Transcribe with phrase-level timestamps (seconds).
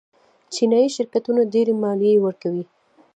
[0.53, 2.63] چینايي شرکتونه ډېرې مالیې ورکوي.